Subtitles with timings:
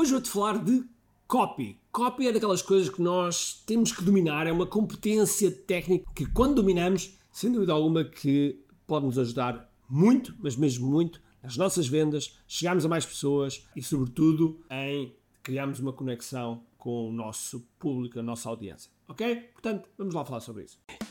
[0.00, 0.82] Hoje vou-te falar de
[1.28, 1.78] copy.
[1.92, 6.54] Copy é daquelas coisas que nós temos que dominar, é uma competência técnica que, quando
[6.54, 12.34] dominamos, sem dúvida alguma, que pode nos ajudar muito, mas mesmo muito, nas nossas vendas,
[12.48, 18.22] chegarmos a mais pessoas e, sobretudo, em criarmos uma conexão com o nosso público, a
[18.22, 18.90] nossa audiência.
[19.06, 19.50] Ok?
[19.52, 20.78] Portanto, vamos lá falar sobre isso.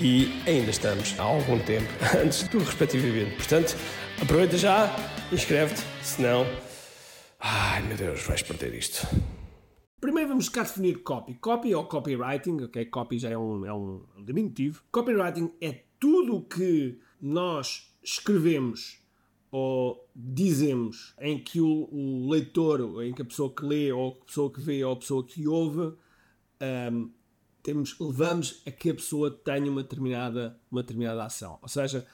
[0.00, 1.88] e ainda estamos há algum tempo
[2.22, 3.36] antes do respectivo evento.
[3.36, 3.76] Portanto,
[4.20, 4.94] aproveita já,
[5.32, 6.46] inscreve-te, senão.
[7.40, 9.06] Ai meu Deus, vais perder isto.
[10.00, 11.34] Primeiro vamos cá definir copy.
[11.34, 12.84] Copy ou copywriting, ok?
[12.86, 14.82] Copy já é um, é um diminutivo.
[14.92, 19.02] Copywriting é tudo o que nós escrevemos
[19.50, 24.24] ou dizemos em que o, o, leitor, em que a pessoa que lê, ou a
[24.24, 25.96] pessoa que vê, ou a pessoa que ouve,
[26.92, 27.10] um,
[27.62, 31.58] temos, levamos a que a pessoa tenha uma determinada, uma determinada ação.
[31.60, 32.06] Ou seja,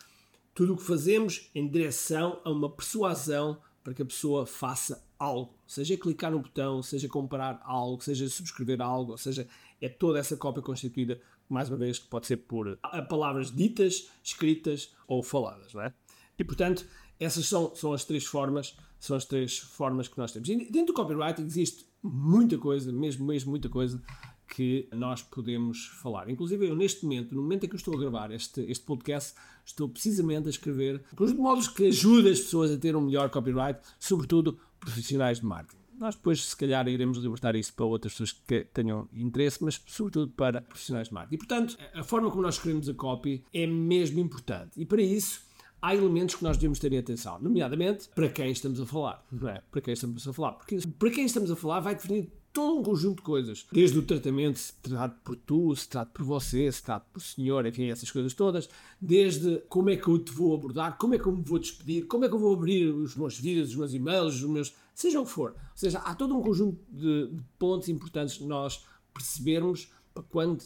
[0.55, 5.55] tudo o que fazemos em direção a uma persuasão para que a pessoa faça algo.
[5.67, 9.47] Seja clicar no botão, seja comprar algo, seja subscrever algo, ou seja,
[9.81, 12.79] é toda essa cópia constituída, mais uma vez, que pode ser por
[13.09, 15.93] palavras ditas, escritas ou faladas, não é?
[16.39, 16.87] E portanto,
[17.21, 20.49] essas são, são as três formas, são as três formas que nós temos.
[20.49, 24.03] E dentro do copywriting existe muita coisa, mesmo, mesmo muita coisa
[24.49, 26.29] que nós podemos falar.
[26.29, 29.35] Inclusive, eu neste momento, no momento em que eu estou a gravar este, este podcast,
[29.65, 33.81] estou precisamente a escrever os modos que ajudam as pessoas a ter um melhor copyright,
[33.99, 35.83] sobretudo profissionais de marketing.
[35.99, 40.33] Nós depois, se calhar, iremos libertar isso para outras pessoas que tenham interesse, mas sobretudo
[40.33, 41.35] para profissionais de marketing.
[41.35, 44.81] E, portanto, a forma como nós escrevemos a copy é mesmo importante.
[44.81, 45.43] E para isso,
[45.81, 49.49] há elementos que nós devemos ter em atenção, nomeadamente para quem estamos a falar, não
[49.49, 49.63] é?
[49.71, 50.53] Para quem estamos a falar.
[50.53, 53.67] Porque para quem estamos a falar vai definir todo um conjunto de coisas.
[53.73, 57.67] Desde o tratamento, se trata por tu, se trata por você, se trata por senhor,
[57.67, 58.69] enfim, essas coisas todas.
[59.01, 62.07] Desde como é que eu te vou abordar, como é que eu me vou despedir,
[62.07, 64.73] como é que eu vou abrir os meus vídeos, os meus e-mails, os meus.
[64.95, 65.51] seja o que for.
[65.51, 70.63] Ou seja, há todo um conjunto de, pontos importantes nós percebermos para, quando,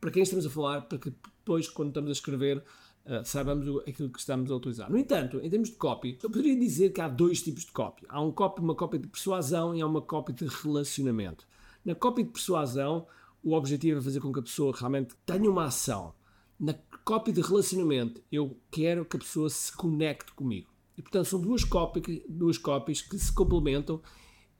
[0.00, 2.64] para quem estamos a falar, para que depois, quando estamos a escrever,
[3.06, 4.90] uh, saibamos aquilo que estamos a utilizar.
[4.90, 8.04] No entanto, em termos de copy, eu poderia dizer que há dois tipos de copy.
[8.08, 11.46] Há um copy, uma copy de persuasão e há uma copy de relacionamento.
[11.84, 13.06] Na copy de persuasão,
[13.42, 16.14] o objetivo é fazer com que a pessoa realmente tenha uma ação.
[16.58, 16.74] Na
[17.04, 20.70] copy de relacionamento, eu quero que a pessoa se conecte comigo.
[20.96, 24.00] E portanto, são duas cópias, duas cópias que se complementam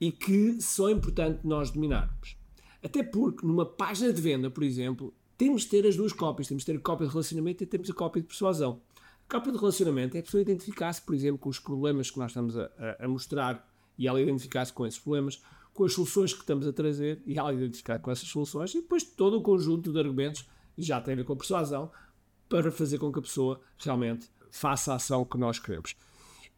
[0.01, 2.35] e que são importantes nós dominarmos.
[2.83, 6.47] Até porque numa página de venda, por exemplo, temos de ter as duas cópias.
[6.47, 8.81] Temos de ter a cópia de relacionamento e temos a cópia de persuasão.
[9.27, 12.31] A cópia de relacionamento é a pessoa identificar-se, por exemplo, com os problemas que nós
[12.31, 13.67] estamos a, a, mostrar
[13.97, 15.41] e ela identificar-se com esses problemas,
[15.73, 19.03] com as soluções que estamos a trazer e ela identificar com essas soluções e depois
[19.03, 21.91] todo o conjunto de argumentos já tem a ver com a persuasão
[22.47, 25.95] para fazer com que a pessoa realmente faça a ação que nós queremos.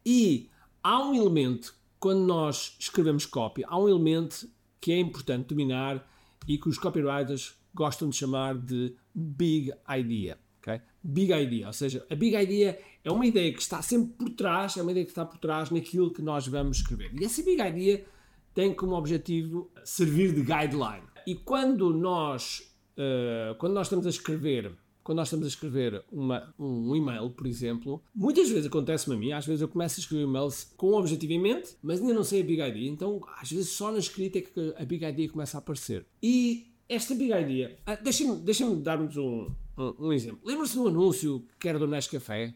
[0.04, 0.50] E
[0.82, 4.48] há um elemento, quando nós escrevemos copy, há um elemento
[4.80, 6.06] que é importante dominar
[6.46, 10.38] e que os copywriters gostam de chamar de Big Idea.
[10.60, 10.80] Okay?
[11.02, 14.76] Big Idea, ou seja, a Big Idea é uma ideia que está sempre por trás,
[14.76, 17.12] é uma ideia que está por trás naquilo que nós vamos escrever.
[17.14, 18.04] E essa Big Idea
[18.52, 21.06] tem como objetivo servir de guideline.
[21.26, 24.76] E quando nós, uh, quando nós estamos a escrever
[25.06, 29.30] quando nós estamos a escrever uma, um e-mail, por exemplo, muitas vezes acontece-me a mim,
[29.30, 32.40] às vezes eu começo a escrever e-mails com objetivo em mente, mas ainda não sei
[32.40, 35.58] a Big Idea, então às vezes só na escrita é que a Big Idea começa
[35.58, 36.04] a aparecer.
[36.20, 40.40] E esta Big Idea, ah, deixem-me deixem dar-nos um, um, um, exemplo.
[40.44, 42.54] Lembra-se do anúncio que era do Nescafé?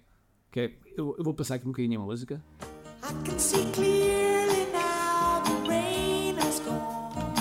[0.52, 2.42] Que é, eu, eu vou passar aqui um bocadinho a música.
[3.02, 7.32] I can see clearly now the rain has gone.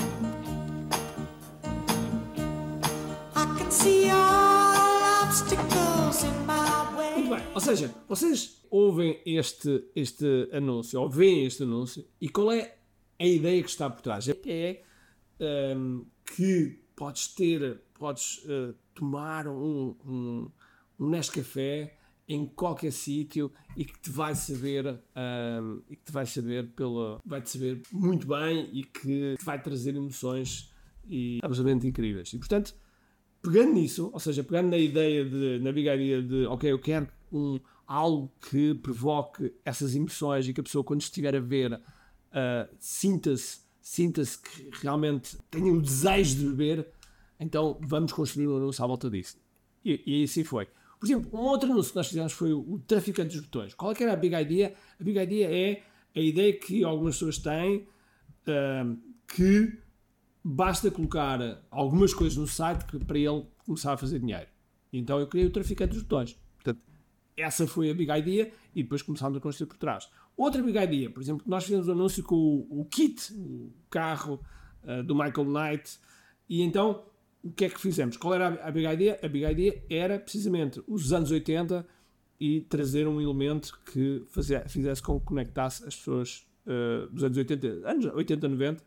[3.36, 7.22] I can see all obstacles in my way.
[7.22, 12.50] Muito bem, ou seja, vocês ouvem este, este anúncio, ou veem este anúncio, e qual
[12.52, 12.78] é
[13.18, 14.28] a ideia que está por trás?
[14.28, 14.82] É
[15.76, 16.04] um,
[16.36, 20.50] que podes ter, podes uh, tomar um, um,
[20.98, 21.96] um Nescafé
[22.28, 27.18] em qualquer sítio e que te vai saber um, e que te vai saber pela
[27.26, 30.72] vai te saber muito bem e que te vai trazer emoções
[31.08, 32.32] e absolutamente incríveis.
[32.32, 32.74] E portanto
[33.42, 37.08] pegando nisso ou seja pegando na ideia de na big idea de ok eu quero
[37.32, 42.76] um algo que provoque essas emoções e que a pessoa quando estiver a ver uh,
[42.78, 46.88] sinta-se sinta-se que realmente tenha o desejo de beber
[47.38, 49.38] então vamos construir um anúncio à volta disso
[49.84, 50.68] e, e assim foi
[51.00, 53.72] por exemplo, um outro anúncio que nós fizemos foi o, traficante dos botões.
[53.72, 54.74] Qual é que era a Big Idea?
[55.00, 55.82] A Big Idea é
[56.14, 57.88] a ideia que algumas pessoas têm
[58.46, 59.78] uh, que
[60.44, 64.46] basta colocar algumas coisas no site para ele começar a fazer dinheiro.
[64.92, 66.38] Então eu criei o traficante dos botões.
[66.56, 66.84] Portanto,
[67.34, 70.06] essa foi a Big Idea e depois começámos a construir por trás.
[70.40, 74.40] Outra Idea, por exemplo, nós fizemos um anúncio com o, Kit, o carro
[74.82, 75.98] uh, do Michael Knight,
[76.48, 77.04] e então
[77.44, 78.16] o que é que fizemos?
[78.16, 79.20] Qual era a Big Idea?
[79.22, 81.86] A Big Idea era precisamente os anos 80
[82.40, 87.36] e trazer um elemento que fazia, fizesse com que conectasse as pessoas uh, dos anos
[87.36, 88.82] 80, anos 80, 90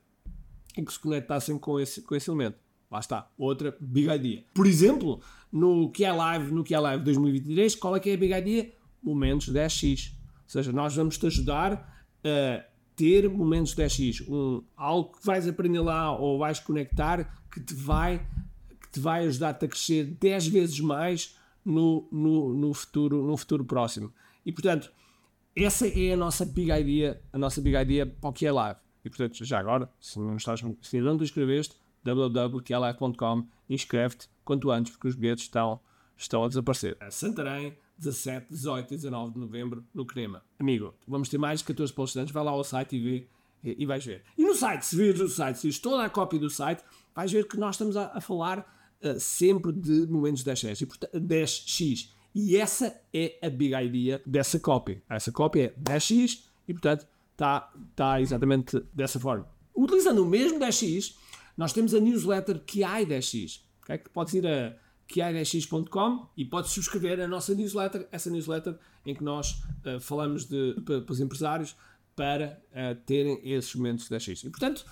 [0.76, 2.58] e que se conectassem com esse, com esse elemento.
[2.90, 4.44] Lá está, outra Big Idea.
[4.56, 5.22] Por exemplo,
[5.52, 8.34] no que é Live, no que é Live 2023, qual é que é a Big
[8.34, 8.74] Idea?
[9.04, 10.23] Momentos 10x.
[10.54, 12.64] Seja, nós vamos te ajudar a
[12.96, 18.24] ter momentos 10x, um, algo que vais aprender lá ou vais conectar que te vai
[18.92, 21.36] te vai ajudar-te a crescer 10 vezes mais
[21.66, 24.14] no, no, no, futuro, no futuro próximo.
[24.46, 24.92] E portanto,
[25.56, 28.80] essa é a nossa big idea, a nossa big idea para o que é live.
[29.04, 34.92] E portanto, já agora, se não estás, se não te inscreveste, www.live.com, inscreve-te quanto antes,
[34.92, 35.80] porque os bilhetes estão,
[36.16, 36.96] estão a desaparecer.
[37.00, 40.44] A Santarém, 17, 18 e 19 de novembro, no Crema.
[40.60, 43.28] Amigo, vamos ter mais de 14 posts vai lá ao site e vê
[43.64, 44.24] e, e vais ver.
[44.38, 46.84] E no site, se vires o site, se vires toda a cópia do site,
[47.16, 48.60] vais ver que nós estamos a, a falar
[49.02, 52.10] uh, sempre de momentos 10x e, portanto, 10x.
[52.36, 55.02] E essa é a big idea dessa cópia.
[55.10, 59.48] Essa cópia é 10x e, portanto, está tá exatamente dessa forma.
[59.76, 61.16] Utilizando o mesmo 10x,
[61.56, 63.62] nós temos a newsletter QI10x.
[63.84, 63.98] Okay?
[63.98, 64.76] Que podes ir a
[65.14, 68.76] QI10x.com e podes subscrever a nossa newsletter, essa newsletter
[69.06, 71.76] em que nós uh, falamos de, para, para os empresários
[72.16, 74.46] para uh, terem esses momentos 10x.
[74.46, 74.86] E, portanto,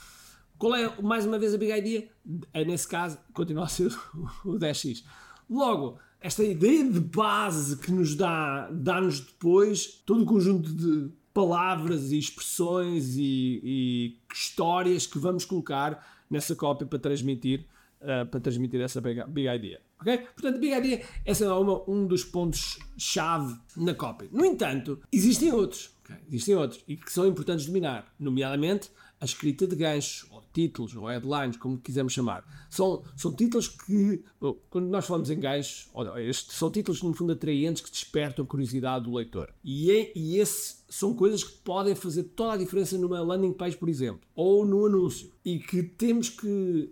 [0.58, 2.08] qual é, mais uma vez, a big idea?
[2.54, 3.92] É, nesse caso, continua a ser
[4.46, 5.04] o 10x.
[5.50, 12.12] Logo, esta ideia de base que nos dá, dá-nos depois todo o conjunto de palavras
[12.12, 17.66] e expressões e, e histórias que vamos colocar nessa cópia para transmitir,
[18.02, 19.82] uh, para transmitir essa big idea.
[20.04, 24.30] Portanto, Big Idea esse é uma, um dos pontos-chave na cópia.
[24.32, 25.92] No entanto, existem outros.
[26.04, 26.18] Okay?
[26.28, 28.90] Existem outros e que são importantes dominar, nomeadamente
[29.22, 32.44] a escrita de ganchos, ou títulos, ou headlines, como quisermos chamar.
[32.72, 34.24] São, são títulos que,
[34.68, 35.88] quando nós falamos em ganchos,
[36.18, 39.54] estes são títulos no fundo atraentes que despertam a curiosidade do leitor.
[39.64, 43.78] E, é, e esses são coisas que podem fazer toda a diferença numa landing page,
[43.78, 45.32] por exemplo, ou no anúncio.
[45.46, 46.92] E que temos que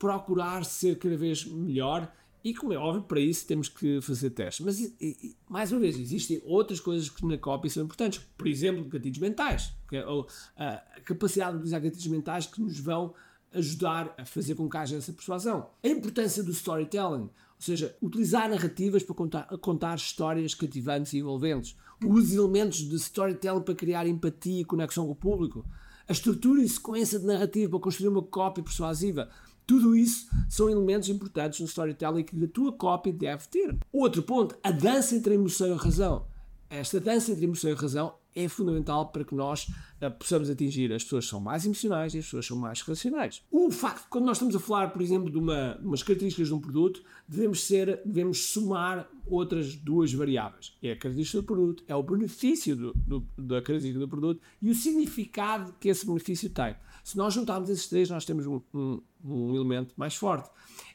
[0.00, 2.12] procurar ser cada vez melhor
[2.44, 4.64] e como é óbvio, para isso temos que fazer testes.
[4.64, 8.20] Mas, e, e, mais uma vez, existem outras coisas que na cópia são importantes.
[8.36, 9.72] Por exemplo, gatilhos mentais.
[9.92, 10.26] É, ou,
[10.56, 13.14] a capacidade de utilizar gatilhos mentais que nos vão
[13.52, 15.70] ajudar a fazer com que haja essa persuasão.
[15.82, 17.22] A importância do storytelling.
[17.22, 21.76] Ou seja, utilizar narrativas para contar, contar histórias cativantes e envolventes.
[22.04, 25.64] Os elementos de storytelling para criar empatia e conexão com o público.
[26.06, 29.28] A estrutura e sequência de narrativa para construir uma cópia persuasiva.
[29.68, 33.76] Tudo isso são elementos importantes no storytelling que a tua cópia deve ter.
[33.92, 36.24] Outro ponto, a dança entre a emoção e a razão.
[36.70, 39.68] Esta dança entre emoção e razão é fundamental para que nós
[40.00, 42.80] uh, possamos atingir as pessoas que são mais emocionais e as pessoas que são mais
[42.80, 43.42] racionais.
[43.50, 46.54] O facto, quando nós estamos a falar, por exemplo, de, uma, de umas características de
[46.54, 50.74] um produto, devemos, ser, devemos somar outras duas variáveis.
[50.82, 54.70] É a característica do produto, é o benefício do, do, da característica do produto e
[54.70, 56.74] o significado que esse benefício tem.
[57.08, 60.50] Se nós juntarmos esses três, nós temos um, um, um elemento mais forte.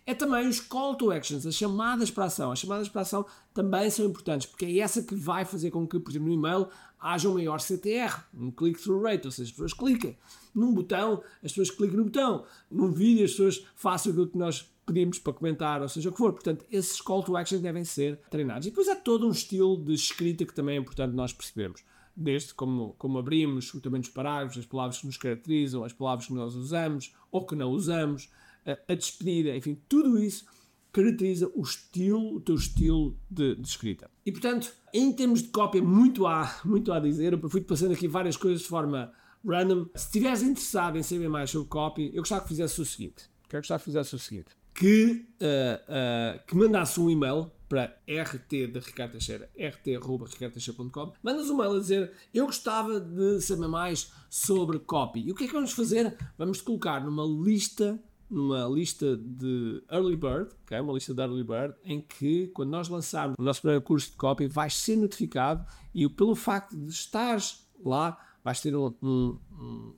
[0.05, 2.51] É também os call to actions, as chamadas para ação.
[2.51, 5.99] As chamadas para ação também são importantes, porque é essa que vai fazer com que,
[5.99, 6.67] por exemplo, no e-mail
[6.99, 10.15] haja um maior CTR, um click-through rate, ou seja, as pessoas cliquem.
[10.53, 12.45] Num botão, as pessoas cliquem no botão.
[12.69, 16.19] Num vídeo, as pessoas façam aquilo que nós pedimos para comentar, ou seja o que
[16.19, 16.31] for.
[16.31, 18.67] Portanto, esses call to actions devem ser treinados.
[18.67, 21.83] E depois há todo um estilo de escrita que também é importante nós percebermos
[22.15, 26.33] desde como, como abrimos, tamanho dos parágrafos, as palavras que nos caracterizam, as palavras que
[26.33, 28.29] nós usamos ou que não usamos,
[28.65, 30.45] a, a despedida, enfim, tudo isso
[30.91, 34.09] caracteriza o estilo, o teu estilo de, de, escrita.
[34.23, 37.33] E portanto, em termos de cópia, muito há, muito há a dizer.
[37.33, 39.11] Eu fui passando aqui várias coisas de forma
[39.43, 39.87] random.
[39.95, 43.25] Se estiveres interessado em saber mais sobre cópia, eu gostava que fizesse o seguinte.
[43.43, 47.09] O que é que gostava que fizesse o seguinte: que, uh, uh, que mandasse um
[47.09, 53.41] e-mail para rt de Ricardo Teixeira, rt.ricardoteixeira.com, mandas um e-mail a dizer eu gostava de
[53.41, 55.21] saber mais sobre copy.
[55.21, 56.15] E o que é que vamos fazer?
[56.37, 57.99] Vamos colocar numa lista
[58.29, 60.79] numa lista de Early Bird, okay?
[60.79, 64.17] uma lista de Early Bird, em que quando nós lançarmos o nosso primeiro curso de
[64.17, 69.39] copy, vais ser notificado e pelo facto de estares lá, vais ter um, um,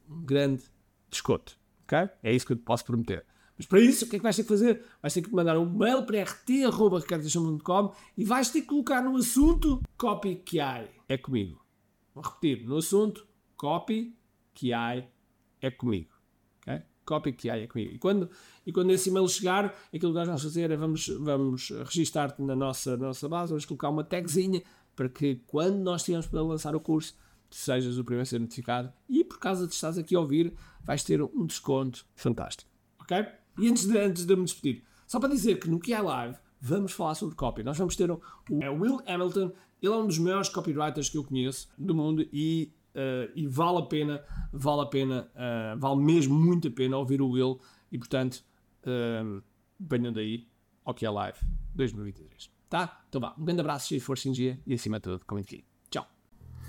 [0.10, 0.64] um grande
[1.10, 1.58] desconto.
[1.84, 2.10] Okay?
[2.24, 3.26] É isso que eu te posso prometer.
[3.58, 4.84] Mas para isso, o que é que vais ter que fazer?
[5.02, 9.82] Vais ter que mandar um mail para rt.ricardo.com e vais ter que colocar no assunto
[9.98, 11.64] copy que há é comigo.
[12.14, 14.16] Vou repetir, no assunto copy
[14.54, 15.04] que há
[15.62, 16.10] é comigo.
[16.62, 16.82] Okay?
[17.06, 17.94] Copy que há é comigo.
[17.94, 18.30] E quando,
[18.66, 22.56] e quando esse e-mail chegar, aquilo que nós vamos fazer é vamos, vamos registar-te na
[22.56, 24.62] nossa, na nossa base, vamos colocar uma tagzinha
[24.96, 27.16] para que quando nós estivermos para lançar o curso,
[27.50, 30.54] tu sejas o primeiro a ser notificado e por causa de estás aqui a ouvir,
[30.84, 32.70] vais ter um desconto fantástico.
[33.00, 33.45] Ok?
[33.58, 36.92] E antes de, antes de me despedir, só para dizer que no QI Live vamos
[36.92, 37.64] falar sobre copy.
[37.64, 41.18] Nós vamos ter o, o é Will Hamilton, ele é um dos maiores copywriters que
[41.18, 46.02] eu conheço do mundo e, uh, e vale a pena, vale a pena, uh, vale
[46.02, 47.60] mesmo muito a pena ouvir o Will
[47.92, 48.44] e portanto
[48.84, 49.44] uh,
[49.80, 50.48] venham daí
[50.84, 51.38] ao QI Live
[51.76, 52.50] 2023.
[52.68, 53.04] Tá?
[53.08, 55.75] Então vá, um grande abraço, de força em dia e acima de tudo, comente aqui.